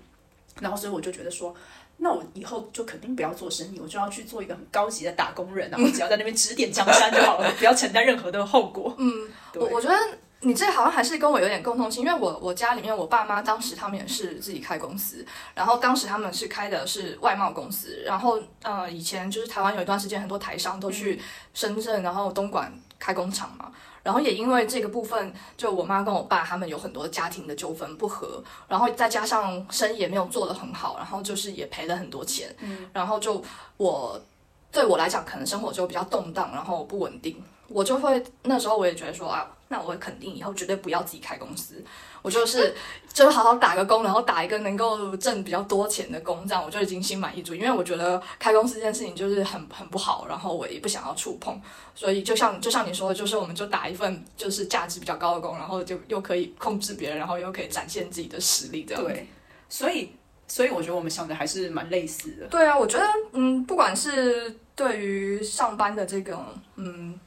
[0.61, 1.55] 然后所以我就觉得说，
[1.99, 8.93] 那我以后就肯定不要做生意，我就要去做一个很高级的打工人，然后只要在那边指点江山就好了， 不要承担任何的后果。
[8.99, 9.97] 嗯，我我觉得
[10.41, 21.21] 你这好像还是跟我有点共通性，因为我我家里面我爸妈当时他们也是自己开公司，然后当时他们是开的是外贸公司，然后呃以前就是台湾有一段时间很多台商都去
[21.55, 22.73] 深圳，然后东莞。
[23.03, 23.73] 开工厂嘛，
[24.05, 33.43] 然后也因为这个部分，就我妈跟我爸他们有很多家庭的纠纷不和，然后再加上生意也没有做得很好，然后就是也赔了很多钱，嗯，然后就
[33.77, 34.23] 我
[34.71, 37.43] 对我来讲，可能生活就比较动荡，然后不稳定。
[37.67, 41.83] 我就会那时候我也觉得说啊，那我肯定以后绝对不要自己开公司，
[42.23, 42.75] 我就是
[43.13, 47.55] 就是好好打个工，然后打一个能够挣比较多钱的工，这样我就已经心满意足。
[47.55, 51.61] 因为我觉得开公司这件事情就是很很不好，然后我也不想要触碰，
[51.95, 59.03] 所以就像就像你说的，就是我们就打一份就是价值比较高的工，然后就又可以控制别人，然后又可以展现自己的实力，这样。
[59.03, 59.27] 对，
[59.69, 60.13] 所以
[60.47, 62.47] 所以我觉得我们想的还是蛮类似的。
[62.47, 66.39] 对啊，我觉得嗯，不管是对于上班的这个
[66.77, 67.19] 嗯。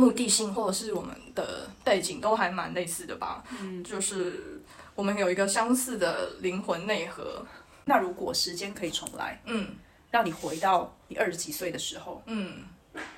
[0.00, 4.62] 目的性或者是我们的背景都还蛮类似的吧，嗯，就是
[4.94, 7.44] 我们有一个相似的灵魂内核。
[7.84, 9.76] 那如果时间可以重来，嗯，
[10.10, 12.64] 让你回到你二十几岁的时候，嗯，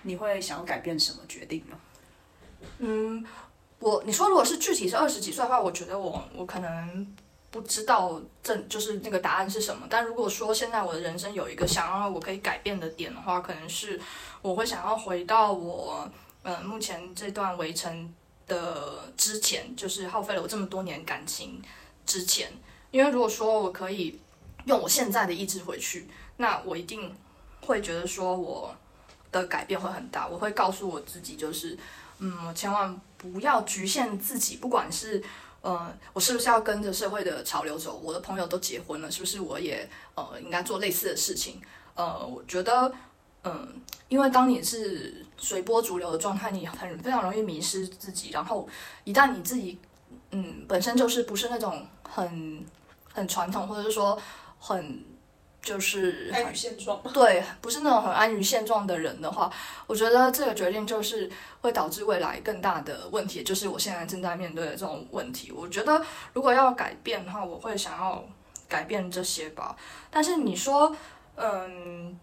[0.03, 1.77] 你会想要改变什么决定呢？
[2.79, 3.25] 嗯，
[3.79, 7.17] 我你说如果是具体是二十几岁的话，我觉得我我可能
[7.53, 9.87] 不知道正就是那个答案是什么。
[9.89, 14.01] 但如果说现在我的人生有一个想要我可以改变的点的话，可能是
[14.41, 16.11] 我会想要回到我。
[16.45, 18.13] 嗯，目前这段围城
[18.47, 21.63] 的之前，就是耗费了我这么多年感情
[22.05, 22.53] 之前，
[22.91, 24.19] 因为如果说我可以
[24.65, 27.15] 用我现在的意志回去，那我一定
[27.61, 28.75] 会觉得说我
[29.31, 30.27] 的改变会很大。
[30.27, 31.79] 我会告诉我自己，就是
[32.19, 35.23] 嗯，千万不要局限自己，不管是
[35.61, 41.61] 呃，我是不是要跟着社会的潮流走，我的朋友都结婚了，是不是我也呃应该做类似的事情？
[41.95, 42.93] 呃，我觉得。
[43.45, 48.31] 嗯，因为当你是随波逐流的状态，你很非常容易迷失自己。
[48.31, 48.67] 然后
[49.03, 49.77] 一旦你自己，
[50.31, 52.65] 嗯，本身就是不是那种很
[53.13, 54.17] 很传统，或者是说
[54.61, 55.05] 很
[55.61, 59.53] 就是安于现状，对，不是那种很安于现状的人的话，
[59.89, 61.29] 我觉得这个决定就是
[61.61, 65.51] 会导致未来更大的问题，就是我现在正在面对的这种问题。
[65.51, 66.01] 我觉得
[66.33, 68.25] 如果要改变的话，我会想要
[68.69, 69.75] 改变这些吧。
[70.09, 70.95] 但是你说，
[71.35, 72.17] 嗯。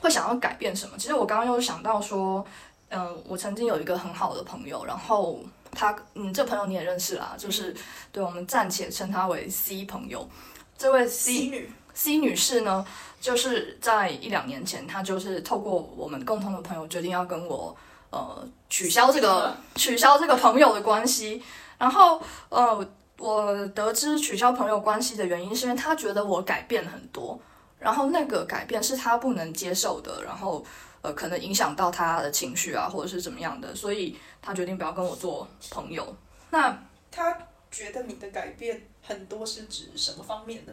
[0.00, 0.96] 会想要改变什么？
[0.98, 2.44] 其实我刚刚又想到说，
[2.88, 5.38] 嗯，我曾经有一个很好的朋友，然后
[5.72, 7.74] 他，嗯，这朋友你也认识啦，就是
[8.10, 10.28] 对，我们暂且称他为 C 朋友。
[10.76, 12.84] 这位 C, C 女 C 女士呢，
[13.20, 17.76] 就是在一两年前，她就是透过我们共同的朋友决定要跟我
[18.08, 21.42] 呃取消这个取消这个朋友的关系。
[21.76, 27.38] 然后呃，我得知取消朋友关系的原因，是因为她觉得我改变很多。
[27.80, 30.64] 然后那个改变是他不能接受的，然后
[31.00, 36.14] 呃，可能影响到他的情绪啊，或者是怎么样的，所以他决定不要跟我做朋友。
[36.50, 36.78] 那
[37.10, 37.36] 他
[37.70, 40.72] 觉得你的改变很多是指什么方面呢？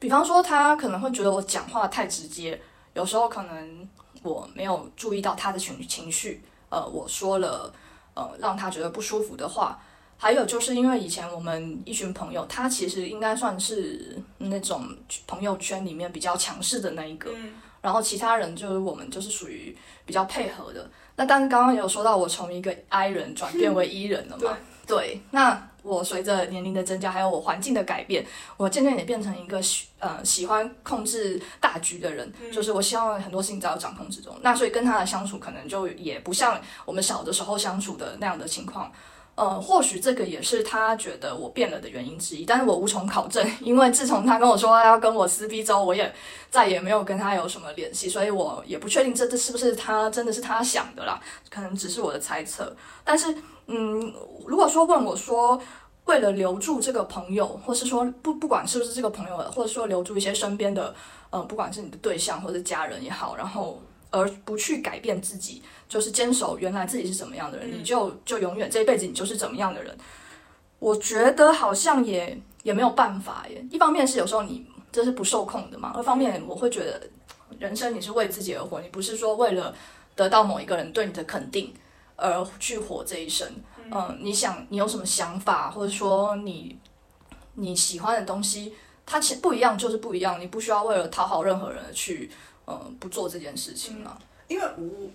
[0.00, 2.60] 比方说，他可能会觉得我讲话太直接，
[2.94, 3.88] 有时候可能
[4.24, 7.72] 我没有注意到他的情情绪，呃，我说了
[8.14, 9.80] 呃让他觉得不舒服的话。
[10.22, 14.86] 还有就是因为以前我们一群朋友，他其实应该算是那种
[15.26, 20.88] 朋友圈里面比较强势的那一个，嗯、然后其他人就是我们就是属于比较配合的。
[21.16, 24.44] 那但刚刚有说到我从一个 I 人转变为 E 人了嘛？
[24.52, 24.56] 嗯、
[24.86, 25.20] 对，对。
[25.32, 28.24] 那我随着年龄的增加，还有我环境的改变，
[28.56, 34.32] 我渐渐也变成一个喜呃喜欢控制大局的人，嗯、就是我希望很多事情在我掌控之中。
[34.40, 38.92] 那所以跟他的相处可能就也不像我们小的时候相处的那样的情况。
[39.34, 46.14] 呃，或许这个也是他觉得我变了的原因之一，但是我无从考证， 因为自从他跟我说要跟我撕逼之后，我也
[46.50, 51.18] 再也没有跟他有什么联系，所以我也不确定这这是不是他真的是他想的啦，
[51.48, 52.76] 可能只是我的猜测。
[53.02, 53.34] 但是，
[53.68, 54.12] 嗯，
[54.46, 55.58] 如果说问我说，
[56.04, 60.94] 为了留住这个朋友，或是说不不管是不是这个朋友，或者说留住一些身边的，
[61.30, 63.80] 呃，不管是你的对象或者家人也好，然后。
[64.12, 69.96] 而不去改变自己，就是坚守原来自己是怎么样的人，嗯、你就就永远这一辈子你就是怎么样的人。
[70.78, 73.64] 我觉得好像也也没有办法耶。
[73.70, 77.00] 一方面是有时候你这是不受控的嘛，二方面我会觉得
[77.58, 79.74] 人生你是为自己而活，你不是说为了
[80.14, 81.72] 得到某一个人对你的肯定
[82.16, 83.48] 而去活这一生。
[83.84, 86.78] 嗯、呃，你想你有什么想法，或者说你
[87.54, 88.74] 你喜欢的东西，
[89.06, 92.30] 它其实不一样就是不一样，你不需要为了讨好任何人而去。
[92.66, 95.10] 嗯，不做这件事情了，因为我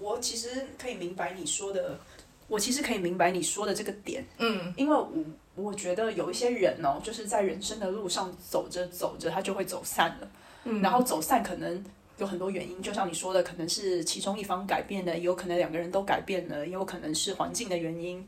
[0.00, 1.98] 我其实可以明白你说的，
[2.46, 5.08] 我其实可以明白你说的这个点，嗯，因为我
[5.56, 10.30] 我觉得有一些人哦，就是在人生的路上走着走着，他就会走散了，
[10.64, 11.84] 嗯，然后走散可能
[12.18, 18.24] 有很多原因，就像你说的，可能是其中一方改变了，也有可能两个人都改变了，也有可能是环境的原因，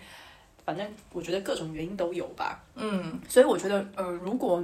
[0.65, 4.63] 反正我觉得各种原因都有吧，嗯，所以我觉得，呃，如果。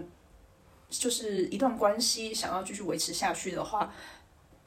[0.90, 3.90] 就是一段关系想要继续维持下去的话，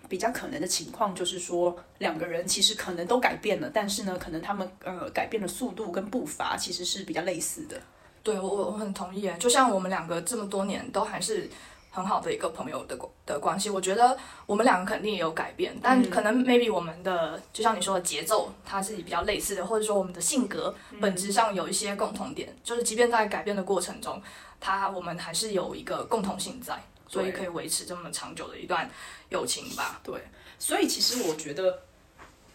[0.09, 7.79] 比较可能的情况就是说，两个人其实可能都改变了，但是呢，可能他们呃改变的速度跟步伐其实是比较类似的。
[8.23, 9.29] 对，我我很同意。
[9.38, 11.49] 就像我们两个这么多年都还是
[11.93, 13.69] 很好的一个朋友的的关系。
[13.69, 24.19] 我觉得我们两个肯定也有改变，但可能 maybe 我们的就像你说的节奏，它是比较类似的，或者说我们的性格本质上有一些共同点，就是即便在改变的过程中，
[24.60, 28.89] 它我们还是有一个共同性在，所以可以维持这么长久的一段
[29.29, 30.01] 友情吧。
[30.03, 30.19] 对，
[30.58, 31.79] 所以其实我觉得。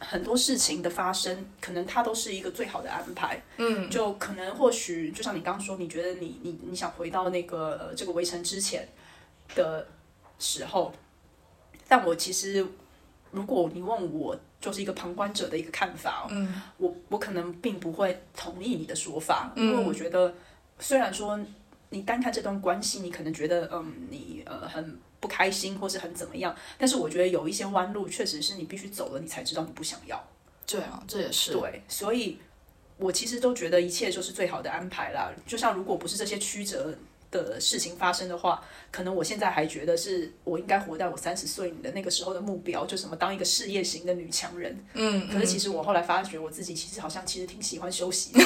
[0.01, 3.42] 很多事情的发生，可能它都是一个最好的安排。
[3.57, 8.88] 嗯，就可能或许，就像你刚刚说，你觉得你你你想回到那个、呃、这个围城之前
[9.55, 9.87] 的
[10.39, 10.93] 时候，
[11.87, 12.67] 但我其实，
[13.31, 20.35] 如果你问我，就是一个旁观者的一个看法，嗯，我我可能并不会同意你的说法，嗯，因为我觉得，
[20.79, 21.39] 虽然说
[21.91, 24.99] 你单看这段关系，你可能觉得，嗯，你呃很。
[25.21, 30.25] 不开心或是很怎么样，但是我觉得有一些弯路确实是你必须走了，你才知道你不想要。
[30.65, 32.39] 对啊，这也是对，所以
[32.99, 35.33] 我其实都觉得一切就是最好的安排啦。
[35.45, 36.97] 就像如果不是这些曲折
[37.31, 44.85] 的事情发生的话，可能我现在还觉得是我应该活在我三十岁的那个时候的目标，就什么当一个事业型的女强人。
[44.95, 48.41] 嗯，可是其实我后来发觉我自己其实好像其实挺喜欢休息的。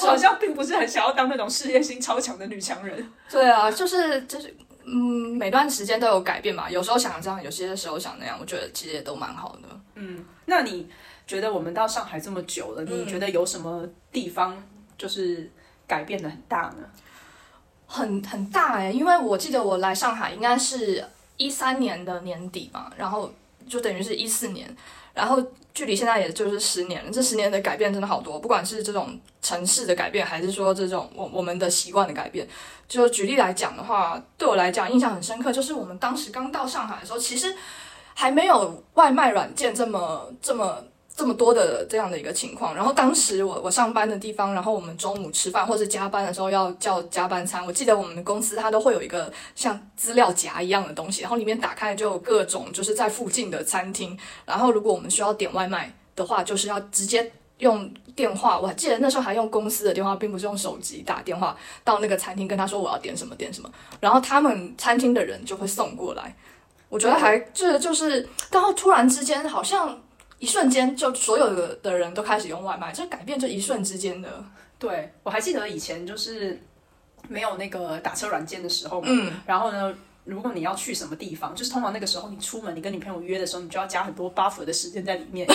[0.00, 3.12] 我 好像并不是很想要当那种事业心超强的女强人。
[3.30, 4.54] 对啊，就是就是。
[4.84, 9.68] 嗯，每段时间都有改变嘛，有时候想这样，有些时候想那样，我觉得其实也都蛮好的。
[9.94, 10.88] 嗯，那你
[11.24, 14.60] 觉得我们到上海这么久了，嗯，你觉得有什么地方
[14.98, 15.48] 就是
[15.86, 16.84] 改变的很大呢？
[17.92, 21.04] 很很大哎，因为我记得我来上海应该是
[21.36, 23.30] 一三年的年底嘛，然后
[23.68, 24.74] 就等于是一四年。
[25.12, 25.42] 然后
[25.74, 32.48] 距离现在也就是十年，这十年的改变真的好多，不管是这种城市的改变，还是说这种我我们的习惯的改变。
[32.88, 37.54] 就举例来讲的话，对我来讲印象很深刻，就是我们当时刚到上海的时候，其实
[38.14, 40.82] 还没有外卖软件这么这么。
[41.14, 63.70] 这么多的这样的一个情况，然后当时我我上班的地方，然后我们中午吃饭或是加班的时候要叫加班餐，我记得我们公司它都会有一个像资料夹一样的东西，然后里面打开就有各种就是在附近的餐厅，然后如果我们需要点外卖的话，就是要直接用电话，我还记得那时候还用公司的电话，并不是用手机打电话到那个餐厅跟他说我要点什么点什么，
[64.00, 66.34] 然后他们餐厅的人就会送过来，
[66.88, 70.00] 我觉得还这就是，然后突然之间好像。
[70.42, 74.44] 一瞬间，就所有的的人都开始用外卖，就改变这一瞬之间的。
[74.76, 76.60] 对，我还记得以前就是
[77.28, 85.48] 没有那个打车软件的时候嘛，嗯，然后呢，如果你要去什么地方，就是通常那个时候你出门，你跟你朋友约的时候，你就要加很多 buffer 的时间在里面，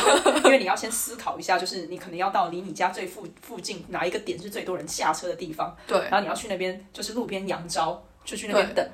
[0.45, 8.89] 因为 你要先思考一下，就是你可能要到离你家最附附近哪一个点是最多人下车的地方，对，然后你要去那边，就是路边扬招，就去那边等。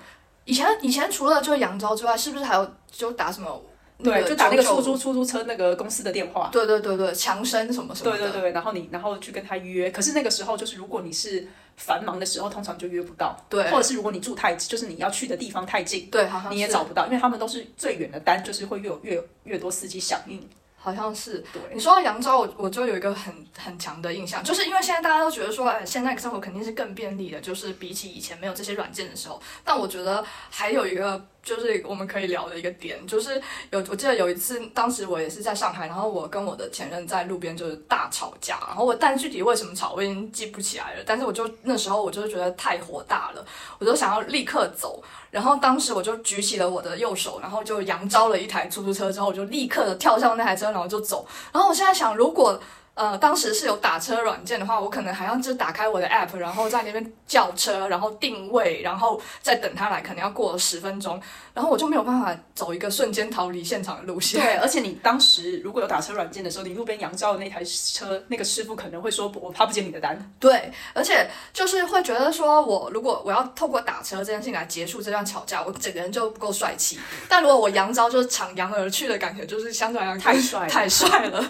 [0.46, 3.64] 以前以前除了就是杨招之外，是不是还有就打什么？
[4.04, 6.50] 对，就打那个出租出租车那个公司的电话。
[6.52, 8.12] 对对对对，强生什么什么。
[8.12, 13.36] 对对对，然后你然后去跟他约，可是那个时候就是如果你是繁忙的时候，通常就约不到。
[13.50, 13.64] 对。
[13.72, 20.46] 或者是如果你住太，就是你要去的地方太近，对，好像你也找不到，因为他们都是最远的单，就是会越有越越多司机响应。
[20.76, 21.44] 好像是。
[21.54, 21.62] 对。
[21.74, 31.26] 你说到扬州，我我就有一个很很强的印象，就是因为现在大家都觉得说，哎，现在生活肯定是更便利的，就是比起以前没有这些软件的时候，但我觉得还有一个。
[31.44, 43.46] 就是我们可以聊的一个点，就是有我记得有一次，当时我也是在上海，然后我跟我的前任在路边就是大吵架，然后我但具体为什么吵我已经记不起来了，但是我就那时候我就觉得太火大了，
[43.78, 52.58] 我就想要立刻走，然后当时我就举起了我的右手，然后就扬招了一台出租车，之后我就立刻的跳上那台车，然后就走，然后我现在想如果。
[52.96, 61.20] 呃，当时是有打车软件的话，我可能还要就打开我的 app，然后在那边叫车，然后定位，然后再等他来，可能要过了十分钟，
[61.56, 64.40] 然后我就没有办法走一个瞬间逃离现场的路线。
[64.40, 70.32] 对，而且你当时如果有打车软件的时候，你路边扬招的那台车，那个师傅可能会说我怕不接你的单。
[70.40, 77.00] 对，而且就是会觉得说我如果我要透过打车这件事情来结束这段吵架，我整个人就不够帅气。
[77.28, 81.44] 但如果我扬招就是抢扬而去的感觉，就是相对来讲太帅太帅了。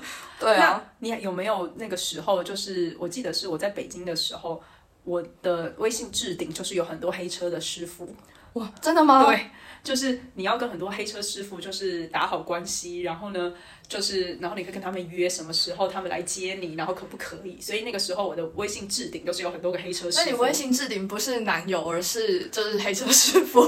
[0.43, 2.43] 对啊，你有没有那个时候？
[2.43, 4.61] 就是我记得是我在北京的时候，
[5.03, 8.15] 我的微信置顶就是有很多黑车的师傅。
[8.53, 9.25] 哇，真的吗？
[9.25, 9.49] 对，
[9.83, 13.53] 就是你要跟很多黑车师傅就是打好关系，然后呢，
[13.85, 17.59] 就是然后你可以跟他们约什么时候他们来接你，然后可不可以？
[17.59, 20.25] 所以那个时候我的微信置顶都是有很多个黑车师傅。
[20.25, 23.67] 那你微信置顶不是男友，而是就是黑车师傅？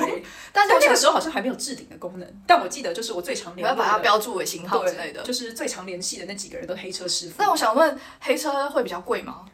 [0.53, 2.41] 但是那个时候好像还没有置顶的功能。
[2.47, 7.35] 但我记得就是我最常联系，我要把它标注为型号之类的，就是最常联系的那几个人都黑车师傅。
[7.39, 9.45] 那我想问，黑车会比较贵吗？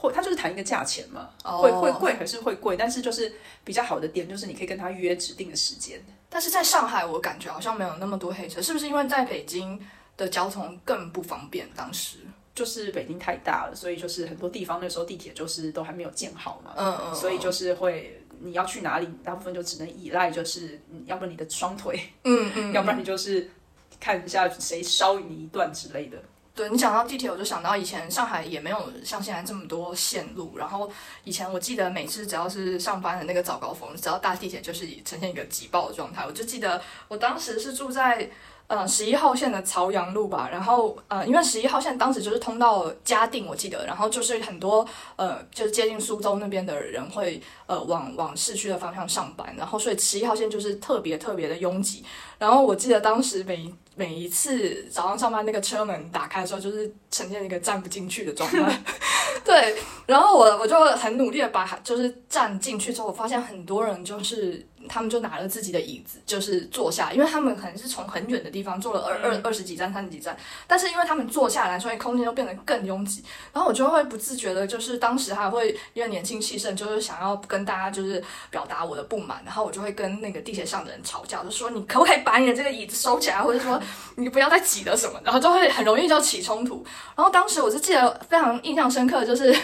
[0.00, 1.60] 会，他就是谈一个价钱嘛，oh.
[1.60, 3.32] 会会贵还是会贵，但是就是
[3.64, 6.00] 比较好的点就是你可以跟他约指定的时间。
[6.30, 9.80] 但是在上海，我感觉好像没有那么多黑车，是不是因为在北京
[10.16, 11.68] 的交通更不方便？
[11.74, 12.18] 当时
[12.54, 23.50] 就是北京太大了，所以就是很多地方那时候地铁就是都还没有建好嘛，嗯嗯，所以就是会你要去哪里，大部分就只能依赖，就是要不然你的双腿，嗯嗯， 要不然你就是
[23.98, 26.18] 看一下谁捎你一段之类的。
[26.58, 30.58] 对，你讲到地铁，我就想到以前上海也没有像现在这么多线路。
[30.58, 30.90] 然后
[31.22, 36.26] 以前我记得每次只要是上班的那个早高峰，只要搭地铁就是呈现一个挤爆的状态。
[36.26, 38.28] 我就记得我当时是住在
[38.66, 44.84] 呃十一号线的朝阳路吧，然后呃因为十一号线当时就是通到嘉定，我记得，然后就是很多
[45.14, 52.04] 呃就是接近苏州那边的人会呃往往市区的方向上班，然后所以十一号线就是特别特别的拥挤。
[52.36, 58.82] 然后我记得当时每每一次早上上班那个车门打开的时候，就是呈现一个站不进去的状态。
[59.44, 59.76] 对，
[60.06, 64.64] 然后我我就很努力的把就是站进去之后，我发现很多人就是。
[64.88, 70.36] 他们就拿了自己的椅子，就是坐下，因为他们可能是从很远的地方坐了二二二十几站、三十几站，
[70.66, 73.22] 但是因为他们坐下来，所以空间就变得更拥挤。
[73.52, 83.80] 然后我就会不自觉的，就是当时还会因为年轻气盛，就是想要跟大家就是表达我的不满，然后我就会跟那个地铁上的人吵架，就说你可不可以把你的这个椅子收起来，或者说
[84.16, 86.84] 你不要再挤了什么，然后就会很容易就起冲突。
[87.14, 89.54] 然后当时我是记得非常印象深刻，就是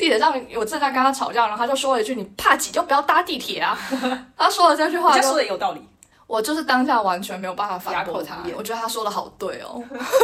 [0.00, 3.78] 地铁上我正在跟他吵架，然后他就说了一句：“你怕挤就不要搭地铁啊。”
[4.34, 5.86] 他说了这句话，他说的有道理。
[6.26, 8.38] 我就是当下完全没有办法反驳他。
[8.56, 9.82] 我觉得他说的好对哦。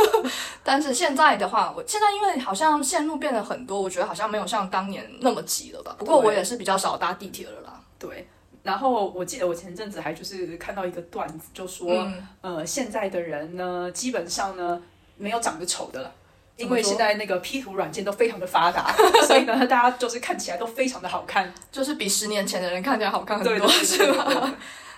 [0.64, 5.94] 但是现在的话，我现在因为好像线路变得很多，我觉得好像没有像当年那么挤了吧。
[5.98, 7.78] 不过我也是比较少搭地铁了啦。
[7.98, 8.26] 对。
[8.62, 14.80] 然后我记得我前阵子还就是看到一个段子，就说、嗯、呃，现在的人呢，基本上呢
[15.18, 16.10] 没有长得丑的了。
[16.56, 18.90] 因为现在那个 P 图软件都非常的发达，
[19.28, 24.54] 所以呢，大家就是看起来都非常的好看，就是比十年前的人看起来好看很多，是吧？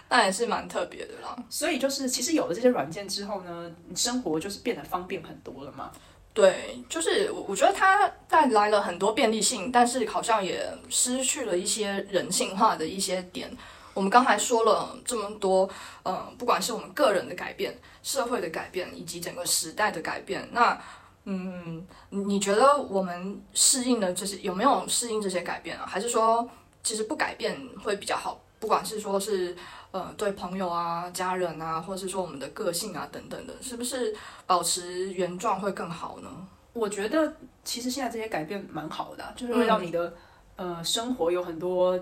[0.08, 1.36] 那也是蛮特别的啦。
[1.50, 5.90] 所以就是，其实有了这些软件之后呢，你生活就是变得方便很多了嘛。
[6.32, 13.50] 对，就是我我觉得它带来了很多便利性，但是好像也失去了一些人性化的一些点。
[13.94, 15.68] 我们刚才说了这么多，
[16.04, 20.80] 嗯，不管是我们个人的改变、社会的改变，以及整个时代的改变，那。
[21.24, 25.84] 嗯，你觉得我们适应的这些有没有适应这些改变啊？
[25.86, 26.48] 还是说
[26.82, 28.40] 其实不改变会比较好？
[28.58, 29.54] 不管是说是
[29.90, 34.14] 呃对朋友啊、家人啊，或者是说我们的个性啊等等的，是不是
[34.46, 36.28] 保持原状会更好呢？
[36.72, 40.14] 我觉得其实现在这些改变蛮好的啊，就是会让你的
[40.56, 41.98] 呃生活有很多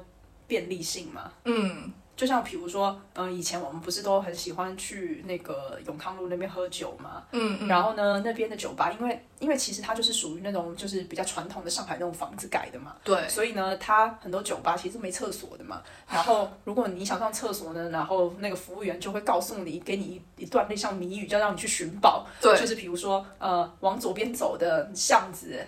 [0.47, 1.33] 便利性嘛。
[1.45, 1.93] 嗯。
[2.17, 15.83] 就像比如说，嗯，以前我们不是都很喜欢去那个永康路那边喝酒嘛，嗯，嗯，然后呢，那边的酒吧，因为因为其实它就是属于那种就是比较传统的上海那种房子改的嘛，对，所以呢，它很多酒吧其实没厕所的嘛。
[16.11, 25.63] 然后如果你想上厕所呢，然后那个服务员就会告诉你，给你一段那像谜语，就让你去寻宝，对，就是比如说，呃，往左边走的巷子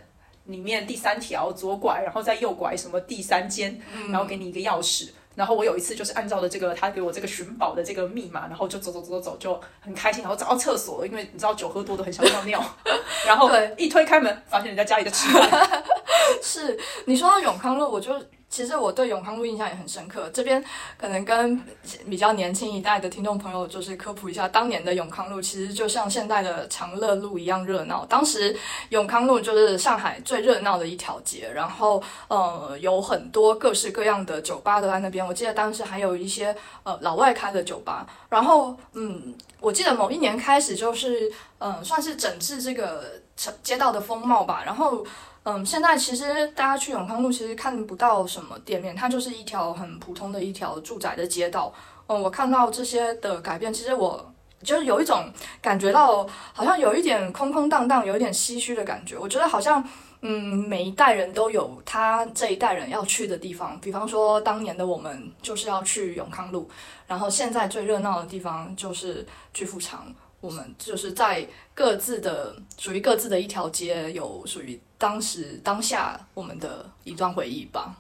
[0.44, 3.78] 里面第三条左拐，然后再右拐什么第三间，
[4.08, 5.10] 然后给你一个钥匙。
[5.38, 12.64] 然后我有一次就是按照的这个他给我这个寻宝的这个密码，然后就走走走走走，就很开心，然后找到厕所了，因为你知道酒喝多都很想尿尿，
[13.24, 15.82] 然后一推开门，发现人家家里的吃饭。
[16.42, 18.12] 是你说到永康路，我就。
[18.50, 20.64] 其实我对永康路印象也很深刻，这边
[20.96, 21.60] 可能跟
[22.08, 28.06] 比较年轻一代的听众朋友就是科普一下，当年的永康路其实就像现在的长乐路一样热闹。
[28.06, 28.56] 当时
[28.88, 35.24] 永康路就是上海最热闹的一条街，然后呃有很多各式各样的酒吧都在那边。
[35.24, 45.04] 我记得当时还有一些呃老外开的酒吧，然后嗯，我记得某一年开始就是嗯、算是整治这个城街道的风貌吧，然后。
[45.50, 51.72] 嗯，现在其实大家去永康路其实看不到什么店面，它就是一条很普通的一条住宅的街道。
[52.06, 54.30] 嗯，我看到这些的改变，其实我
[54.62, 55.32] 就是有一种
[55.62, 59.16] 感觉到，好像有一点空空荡荡，有一点唏嘘的感觉。
[59.16, 59.82] 我觉得好像，
[60.20, 60.28] 嗯，
[60.68, 63.80] 每一代人都有他这一代人要去的地方。
[63.80, 66.68] 比方说，当年的我们就是要去永康路，
[67.06, 70.14] 然后现在最热闹的地方就是巨富长。
[70.40, 71.44] 我们就是在
[71.74, 77.96] 各自的属于各自的一条街，有属于当时当下我们的一段回忆吧。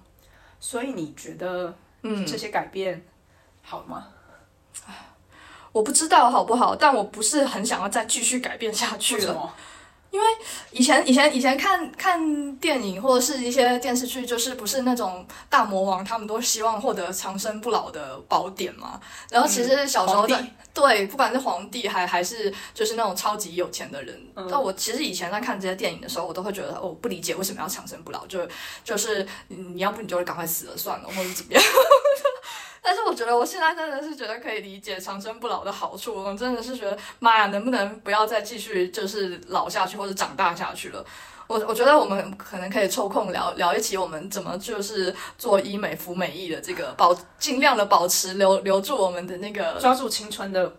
[0.60, 1.72] 所以你觉得，
[2.02, 3.02] 嗯，这些改变
[3.62, 4.08] 好吗？
[4.86, 4.94] 嗯，
[5.70, 9.54] 我不知道好不好，但我不是很想要再继续改变下去了。
[10.10, 10.26] 因为
[10.70, 19.00] 以前以前以前看看电影或者是一些电视剧，就是不是那种大魔王，他们都希望获得长生不老的宝典嘛。
[19.30, 28.40] 然后其实小时候在、嗯、对，不管是皇帝还还是就是那种超级有钱的人，那、嗯、我其实以前在看这些电影的时候，我都会觉得我不理解为什么要长生不老，就
[28.82, 31.62] 就是你要不你就赶快死了算了，或者怎么样。
[32.82, 41.04] 但是我觉得我现在真的是觉得可以理解长生不老的好处，我真的是觉得妈呀，能不能不要再继续就是老下去或者长大下去了？
[41.46, 50.70] 我我觉得我们可能可以抽空聊聊一起，我们怎么就是做医美、服美役的这个保，尽量的保持留留住我们的那个抓住青春的，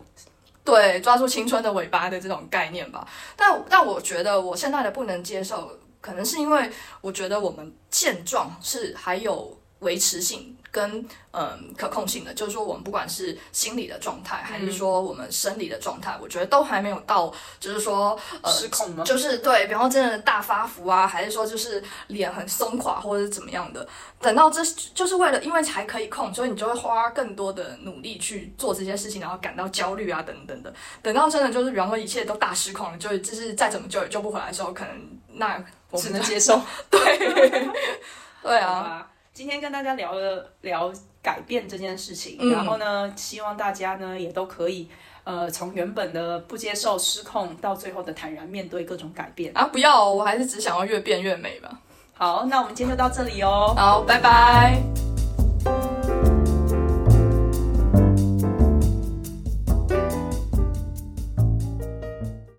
[0.63, 3.07] 对，抓住青春的尾巴的这种概念吧。
[3.35, 5.71] 但但我觉得我现在的不能接受，
[6.01, 6.69] 可能是因为
[7.01, 10.55] 我觉得我们现状是还有维持性。
[10.72, 19.03] 跟嗯可控性的，就是说我们不管是心理的状态，还是说我们生理的状态，嗯、我觉得都还没有到，就是说呃失控吗？
[19.03, 23.88] 就是对，比方说真的大发福啊，还是说就是脸很松垮或者是怎么样的，
[24.20, 24.63] 等到这
[24.93, 30.74] 就是为了因为才可以控，所以你就会花更多的努力去做这些事情，然后感到焦虑啊等等的。
[31.01, 34.93] 等到真的就是比方说一切都大失控了，就就是再怎么救也救不回来的时候，可能
[35.34, 36.61] 那我们只能接受。
[36.91, 37.70] 对，
[38.43, 39.09] 对啊。
[39.39, 40.91] 今天跟大家聊了聊
[41.23, 44.89] 改变这件事情，嗯、然后呢，希望大家呢也都可以，
[45.23, 49.63] 呃，从原本的不接受失控，到最后的坦然面对各种改变啊！
[49.71, 51.79] 不要，我还是只想要越变越美吧。
[52.15, 53.73] 好，那我们今天就到这里哦。
[53.77, 54.77] 好，拜拜。